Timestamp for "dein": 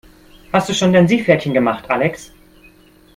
0.93-1.07